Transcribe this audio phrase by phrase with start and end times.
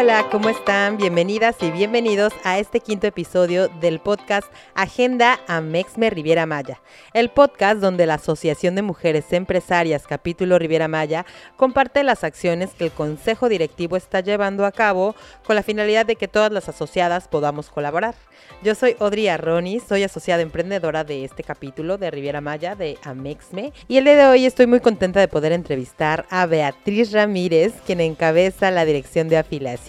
[0.00, 0.96] Hola, ¿cómo están?
[0.96, 6.80] Bienvenidas y bienvenidos a este quinto episodio del podcast Agenda Amexme Riviera Maya,
[7.14, 12.84] el podcast donde la Asociación de Mujeres Empresarias Capítulo Riviera Maya comparte las acciones que
[12.84, 17.26] el Consejo Directivo está llevando a cabo con la finalidad de que todas las asociadas
[17.26, 18.14] podamos colaborar.
[18.62, 23.72] Yo soy Audrey Arroni, soy asociada emprendedora de este capítulo de Riviera Maya de Amexme
[23.88, 28.00] y el día de hoy estoy muy contenta de poder entrevistar a Beatriz Ramírez, quien
[28.00, 29.87] encabeza la dirección de afiliación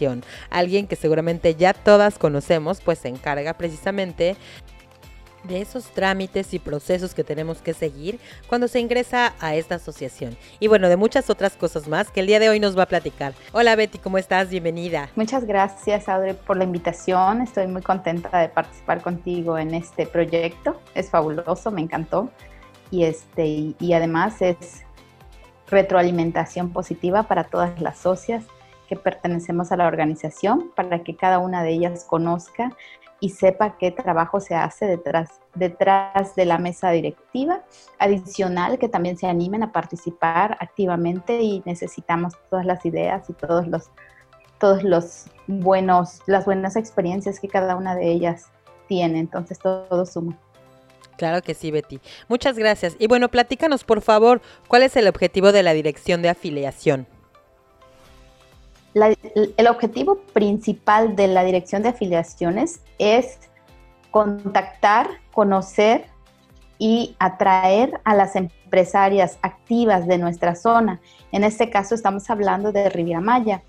[0.49, 4.35] Alguien que seguramente ya todas conocemos, pues se encarga precisamente
[5.43, 10.37] de esos trámites y procesos que tenemos que seguir cuando se ingresa a esta asociación.
[10.59, 12.87] Y bueno, de muchas otras cosas más que el día de hoy nos va a
[12.87, 13.33] platicar.
[13.53, 14.49] Hola Betty, ¿cómo estás?
[14.49, 15.09] Bienvenida.
[15.15, 17.41] Muchas gracias Audrey por la invitación.
[17.41, 20.79] Estoy muy contenta de participar contigo en este proyecto.
[20.93, 22.29] Es fabuloso, me encantó.
[22.91, 24.83] Y, este, y además es
[25.69, 28.43] retroalimentación positiva para todas las socias
[28.89, 32.75] que pertenecemos a la organización para que cada una de ellas conozca
[33.19, 37.61] y sepa qué trabajo se hace detrás, detrás de la mesa directiva.
[37.99, 43.67] Adicional, que también se animen a participar activamente y necesitamos todas las ideas y todos
[43.67, 43.91] los,
[44.57, 48.47] todos los buenos, las buenas experiencias que cada una de ellas
[48.87, 49.19] tiene.
[49.19, 50.35] Entonces todo suma.
[51.15, 51.99] Claro que sí, Betty.
[52.27, 52.95] Muchas gracias.
[52.97, 57.18] Y bueno, platícanos, por favor, cuál es el objetivo de la dirección de afiliación
[58.93, 63.39] el objetivo principal de la dirección de afiliaciones es
[64.11, 66.05] contactar, conocer
[66.79, 71.01] y atraer a las empresarias activas de nuestra zona.
[71.31, 73.63] En este caso estamos hablando de Riviera Maya,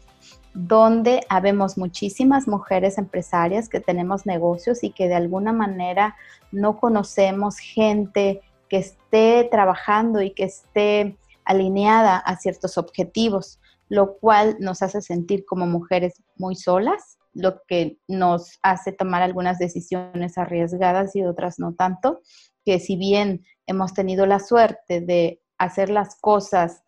[0.54, 6.16] donde habemos muchísimas mujeres empresarias que tenemos negocios y que de alguna manera
[6.50, 13.59] no conocemos gente que esté trabajando y que esté alineada a ciertos objetivos
[13.90, 19.58] lo cual nos hace sentir como mujeres muy solas, lo que nos hace tomar algunas
[19.58, 22.20] decisiones arriesgadas y otras no tanto,
[22.64, 26.84] que si bien hemos tenido la suerte de hacer las cosas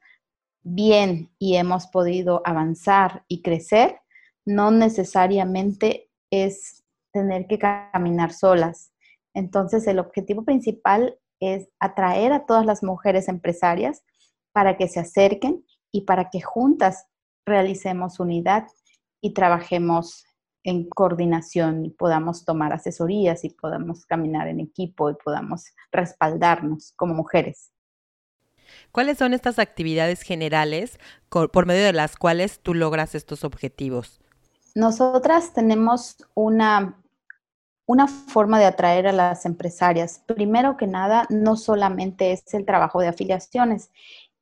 [0.62, 3.98] bien y hemos podido avanzar y crecer,
[4.46, 8.92] no necesariamente es tener que caminar solas.
[9.34, 14.04] Entonces, el objetivo principal es atraer a todas las mujeres empresarias
[14.52, 17.06] para que se acerquen y para que juntas
[17.46, 18.66] realicemos unidad
[19.20, 20.24] y trabajemos
[20.64, 27.14] en coordinación y podamos tomar asesorías y podamos caminar en equipo y podamos respaldarnos como
[27.14, 27.72] mujeres.
[28.90, 30.98] ¿Cuáles son estas actividades generales
[31.28, 34.20] por medio de las cuales tú logras estos objetivos?
[34.74, 37.02] Nosotras tenemos una,
[37.86, 40.22] una forma de atraer a las empresarias.
[40.26, 43.90] Primero que nada, no solamente es el trabajo de afiliaciones,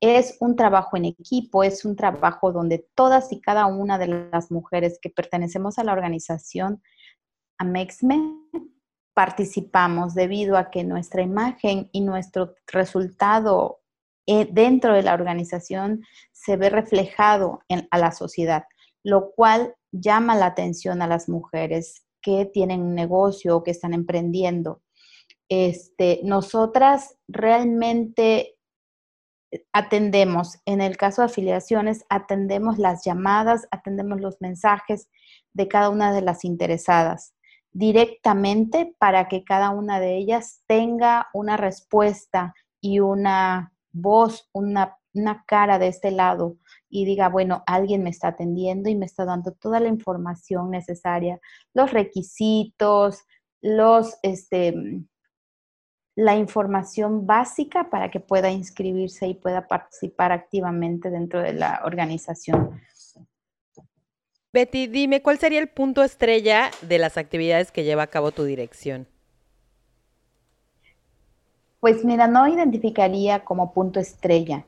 [0.00, 4.50] es un trabajo en equipo, es un trabajo donde todas y cada una de las
[4.50, 6.83] mujeres que pertenecemos a la organización
[7.59, 8.19] Amexme
[9.12, 13.81] participamos debido a que nuestra imagen y nuestro resultado
[14.27, 18.65] eh, dentro de la organización se ve reflejado en, a la sociedad,
[19.03, 23.93] lo cual llama la atención a las mujeres que tienen un negocio o que están
[23.93, 24.82] emprendiendo.
[25.50, 28.56] Este, nosotras realmente
[29.72, 35.09] atendemos, en el caso de afiliaciones, atendemos las llamadas, atendemos los mensajes
[35.53, 37.34] de cada una de las interesadas
[37.72, 45.44] directamente para que cada una de ellas tenga una respuesta y una voz, una, una
[45.47, 46.56] cara de este lado
[46.88, 51.41] y diga, bueno, alguien me está atendiendo y me está dando toda la información necesaria,
[51.75, 53.20] los requisitos,
[53.61, 54.75] los, este,
[56.20, 62.78] la información básica para que pueda inscribirse y pueda participar activamente dentro de la organización.
[64.52, 68.44] Betty, dime, ¿cuál sería el punto estrella de las actividades que lleva a cabo tu
[68.44, 69.06] dirección?
[71.78, 74.67] Pues mira, no identificaría como punto estrella,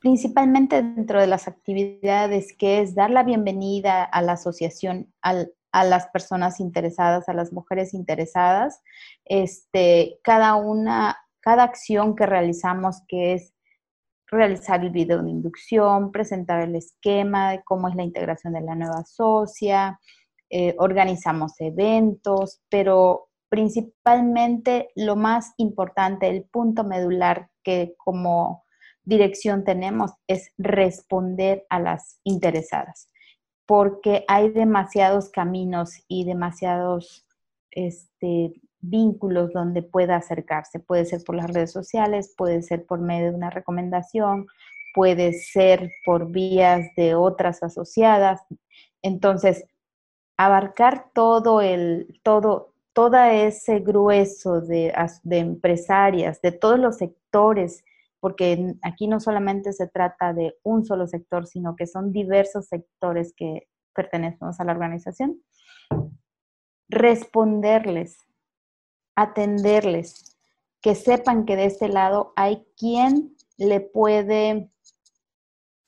[0.00, 5.84] principalmente dentro de las actividades que es dar la bienvenida a la asociación, al, a
[5.84, 8.82] las personas interesadas, a las mujeres interesadas.
[9.24, 13.54] Este, cada una, cada acción que realizamos que es
[14.26, 18.74] realizar el video de inducción, presentar el esquema de cómo es la integración de la
[18.74, 19.98] nueva socia,
[20.48, 28.64] eh, organizamos eventos, pero principalmente lo más importante, el punto medular que como
[29.04, 33.09] dirección tenemos es responder a las interesadas,
[33.70, 37.24] porque hay demasiados caminos y demasiados
[37.70, 40.80] este, vínculos donde pueda acercarse.
[40.80, 44.48] Puede ser por las redes sociales, puede ser por medio de una recomendación,
[44.92, 48.40] puede ser por vías de otras asociadas.
[49.02, 49.64] Entonces,
[50.36, 54.92] abarcar todo el, todo, toda ese grueso de,
[55.22, 57.84] de empresarias, de todos los sectores,
[58.20, 63.32] porque aquí no solamente se trata de un solo sector, sino que son diversos sectores
[63.36, 65.42] que pertenecemos a la organización,
[66.88, 68.18] responderles
[69.20, 70.36] atenderles,
[70.80, 74.70] que sepan que de este lado hay quien le puede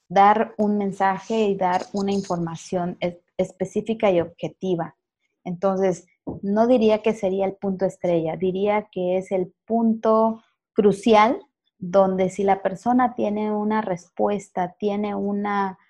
[0.09, 2.99] dar un mensaje y dar una información
[3.39, 4.97] específica y objetiva.
[5.45, 6.07] Entonces,
[6.43, 10.43] no diría que sería el punto estrella, diría que es el punto
[10.75, 11.41] crucial
[11.83, 15.81] donde si la persona tiene una respuesta, tiene una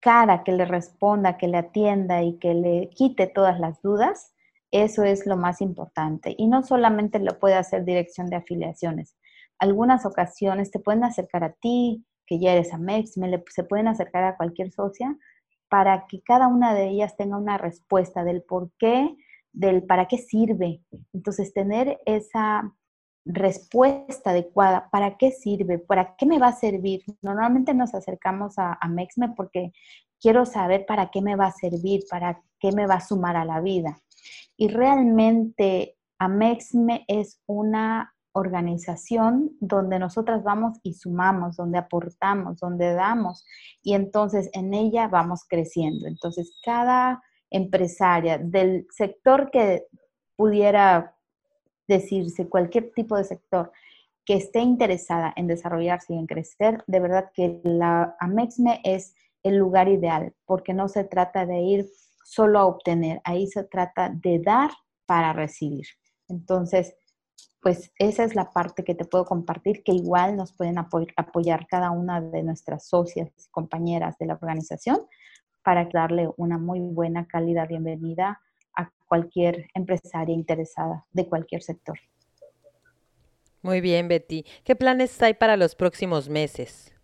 [0.00, 4.34] cara que le responda, que le atienda y que le quite todas las dudas,
[4.72, 6.34] eso es lo más importante.
[6.36, 9.16] Y no solamente lo puede hacer dirección de afiliaciones.
[9.60, 13.14] Algunas ocasiones te pueden acercar a ti, que ya eres Amex,
[13.50, 15.16] se pueden acercar a cualquier socia
[15.68, 19.14] para que cada una de ellas tenga una respuesta del por qué,
[19.52, 20.82] del para qué sirve.
[21.12, 22.74] Entonces, tener esa
[23.24, 25.78] respuesta adecuada, ¿para qué sirve?
[25.78, 27.02] ¿Para qué me va a servir?
[27.22, 29.72] Normalmente nos acercamos a, a Mexme porque
[30.20, 33.44] quiero saber para qué me va a servir, para qué me va a sumar a
[33.44, 34.00] la vida.
[34.56, 43.44] Y realmente Amexme es una organización donde nosotras vamos y sumamos, donde aportamos, donde damos
[43.82, 46.06] y entonces en ella vamos creciendo.
[46.06, 49.86] Entonces cada empresaria del sector que
[50.36, 51.14] pudiera
[51.88, 53.72] decirse, cualquier tipo de sector
[54.24, 59.56] que esté interesada en desarrollarse y en crecer, de verdad que la Amexme es el
[59.56, 61.90] lugar ideal, porque no se trata de ir
[62.24, 64.70] solo a obtener, ahí se trata de dar
[65.06, 65.86] para recibir.
[66.28, 66.94] Entonces,
[67.60, 71.90] pues esa es la parte que te puedo compartir, que igual nos pueden apoyar cada
[71.90, 74.98] una de nuestras socias compañeras de la organización
[75.62, 78.40] para darle una muy buena cálida bienvenida
[79.12, 81.98] cualquier empresaria interesada de cualquier sector.
[83.60, 84.46] Muy bien, Betty.
[84.64, 86.94] ¿Qué planes hay para los próximos meses?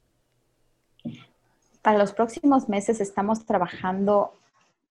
[1.83, 4.33] Para los próximos meses estamos trabajando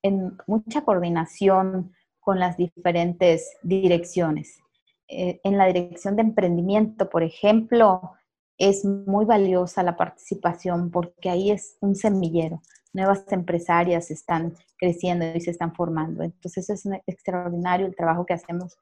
[0.03, 4.59] en mucha coordinación con las diferentes direcciones.
[5.07, 8.11] Eh, en la dirección de emprendimiento, por ejemplo,
[8.59, 12.61] es muy valiosa la participación porque ahí es un semillero.
[12.97, 16.23] Nuevas empresarias están creciendo y se están formando.
[16.23, 18.77] Entonces es extraordinario el trabajo que hacemos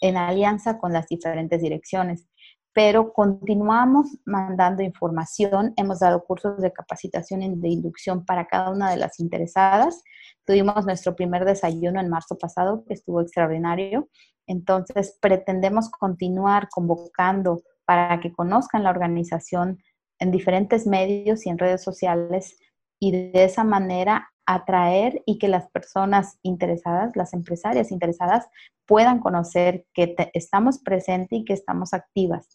[0.00, 2.26] en alianza con las diferentes direcciones
[2.72, 5.72] pero continuamos mandando información.
[5.76, 10.02] Hemos dado cursos de capacitación y de inducción para cada una de las interesadas.
[10.44, 14.08] Tuvimos nuestro primer desayuno en marzo pasado, que estuvo extraordinario.
[14.46, 19.82] Entonces, pretendemos continuar convocando para que conozcan la organización
[20.20, 22.56] en diferentes medios y en redes sociales
[23.00, 28.48] y de esa manera atraer y que las personas interesadas, las empresarias interesadas,
[28.86, 32.48] puedan conocer que estamos presentes y que estamos activas.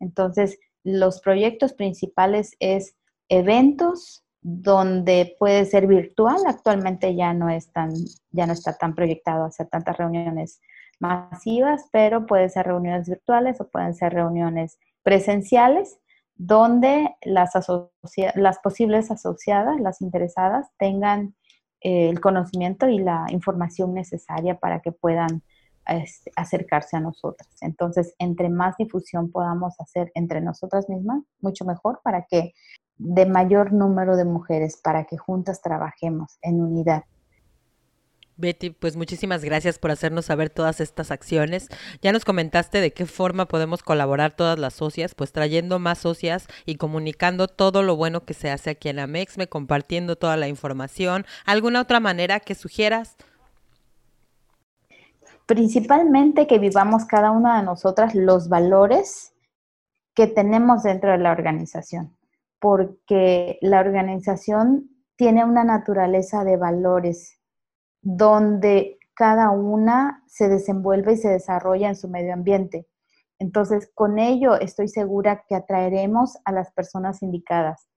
[0.00, 2.96] Entonces, los proyectos principales es
[3.28, 7.92] eventos donde puede ser virtual, actualmente ya no, es tan,
[8.30, 10.60] ya no está tan proyectado hacer tantas reuniones
[10.98, 15.98] masivas, pero pueden ser reuniones virtuales o pueden ser reuniones presenciales
[16.42, 17.50] donde las,
[18.34, 21.34] las posibles asociadas, las interesadas, tengan
[21.82, 25.42] eh, el conocimiento y la información necesaria para que puedan
[25.86, 27.50] este, acercarse a nosotras.
[27.60, 32.54] Entonces, entre más difusión podamos hacer entre nosotras mismas, mucho mejor para que
[32.96, 37.04] de mayor número de mujeres, para que juntas trabajemos en unidad.
[38.40, 41.68] Betty, pues muchísimas gracias por hacernos saber todas estas acciones.
[42.02, 46.48] Ya nos comentaste de qué forma podemos colaborar todas las socias, pues trayendo más socias
[46.66, 51.26] y comunicando todo lo bueno que se hace aquí en Amexme, compartiendo toda la información.
[51.44, 53.16] ¿Alguna otra manera que sugieras?
[55.46, 59.32] Principalmente que vivamos cada una de nosotras los valores
[60.14, 62.16] que tenemos dentro de la organización,
[62.60, 67.39] porque la organización tiene una naturaleza de valores
[68.02, 72.86] donde cada una se desenvuelve y se desarrolla en su medio ambiente.
[73.38, 77.88] Entonces, con ello estoy segura que atraeremos a las personas indicadas.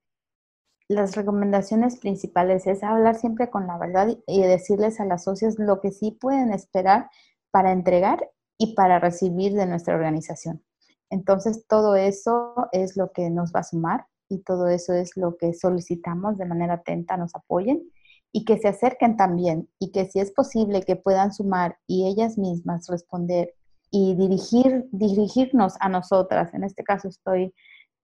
[0.89, 5.79] Las recomendaciones principales es hablar siempre con la verdad y decirles a las socias lo
[5.79, 7.09] que sí pueden esperar
[7.51, 10.63] para entregar y para recibir de nuestra organización.
[11.09, 15.37] Entonces, todo eso es lo que nos va a sumar y todo eso es lo
[15.37, 17.89] que solicitamos de manera atenta, nos apoyen
[18.35, 22.37] y que se acerquen también y que si es posible que puedan sumar y ellas
[22.37, 23.53] mismas responder
[23.91, 26.51] y dirigir, dirigirnos a nosotras.
[26.55, 27.53] En este caso estoy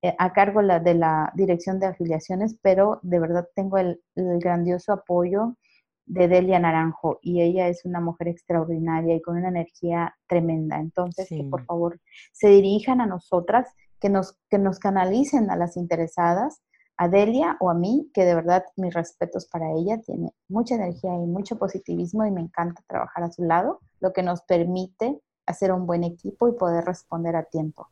[0.03, 5.57] eh, a cargo de la dirección de afiliaciones, pero de verdad tengo el, grandioso apoyo
[6.05, 10.79] de Delia Naranjo y ella es una mujer extraordinaria y con una energía tremenda.
[10.79, 11.99] Entonces, que por favor
[12.33, 13.67] se dirijan a nosotras,
[13.99, 16.61] que nos, que nos canalicen a las interesadas
[16.99, 21.15] a Delia o a mí, que de verdad mis respetos para ella, tiene mucha energía
[21.15, 25.71] y mucho positivismo y me encanta trabajar a su lado, lo que nos permite hacer
[25.71, 27.87] un buen equipo y poder responder a tiempo.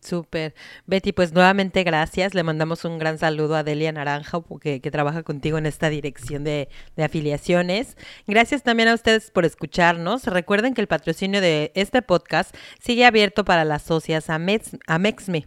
[0.00, 0.54] Súper.
[0.86, 2.34] Betty, pues nuevamente gracias.
[2.34, 6.42] Le mandamos un gran saludo a Delia Naranja, que, que trabaja contigo en esta dirección
[6.42, 7.98] de, de, afiliaciones.
[8.26, 10.26] Gracias también a ustedes por escucharnos.
[10.26, 15.46] Recuerden que el patrocinio de este podcast sigue abierto para las socias a, a Mexme.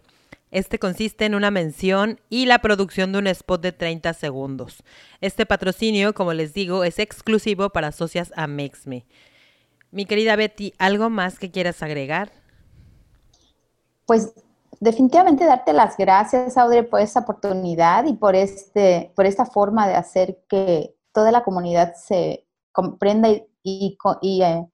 [0.52, 4.84] Este consiste en una mención y la producción de un spot de 30 segundos.
[5.20, 9.06] Este patrocinio, como les digo, es exclusivo para socias a Mexme.
[9.92, 12.32] Mi querida Betty, ¿algo más que quieras agregar?
[14.06, 14.34] Pues
[14.80, 19.96] definitivamente darte las gracias, Audrey, por esta oportunidad y por, este, por esta forma de
[19.96, 23.30] hacer que toda la comunidad se comprenda
[23.64, 24.66] y, eh,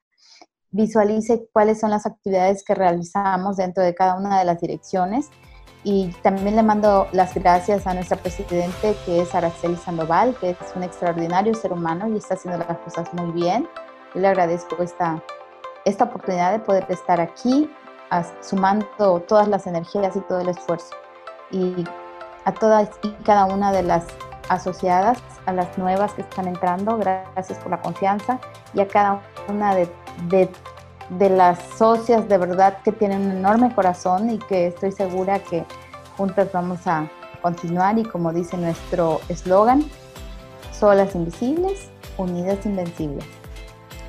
[0.72, 5.30] visualice cuáles son las actividades que realizamos dentro de cada una de las direcciones.
[5.84, 10.58] Y también le mando las gracias a nuestra presidente, que es Araceli Sandoval, que es
[10.76, 13.68] un extraordinario ser humano y está haciendo las cosas muy bien.
[14.14, 15.22] Le agradezco esta,
[15.84, 17.70] esta oportunidad de poder estar aquí,
[18.42, 20.96] sumando todas las energías y todo el esfuerzo.
[21.52, 21.84] Y
[22.46, 24.06] a todas y cada una de las
[24.50, 28.40] asociadas, a las nuevas que están entrando, gracias por la confianza,
[28.74, 29.90] y a cada una de,
[30.30, 30.50] de
[31.10, 35.66] de las socias de verdad que tienen un enorme corazón y que estoy segura que
[36.18, 37.10] juntas vamos a
[37.42, 39.86] continuar y como dice nuestro eslogan,
[40.72, 43.26] solas invisibles, unidas invencibles.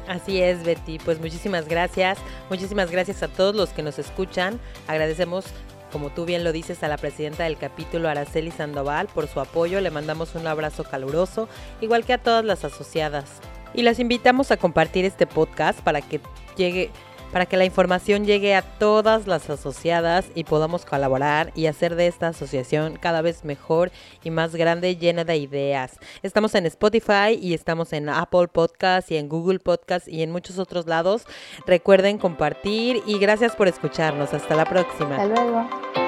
[0.06, 0.98] Así es, Betty.
[0.98, 2.18] Pues muchísimas gracias.
[2.50, 4.60] Muchísimas gracias a todos los que nos escuchan.
[4.86, 5.46] Agradecemos,
[5.92, 9.80] como tú bien lo dices, a la presidenta del capítulo, Araceli Sandoval, por su apoyo.
[9.80, 11.48] Le mandamos un abrazo caluroso,
[11.80, 13.40] igual que a todas las asociadas.
[13.72, 16.20] Y las invitamos a compartir este podcast para que
[16.56, 16.90] llegue
[17.34, 22.06] para que la información llegue a todas las asociadas y podamos colaborar y hacer de
[22.06, 23.90] esta asociación cada vez mejor
[24.22, 25.98] y más grande, llena de ideas.
[26.22, 30.60] Estamos en Spotify y estamos en Apple Podcast y en Google Podcast y en muchos
[30.60, 31.26] otros lados.
[31.66, 34.32] Recuerden compartir y gracias por escucharnos.
[34.32, 35.16] Hasta la próxima.
[35.16, 36.03] Hasta luego.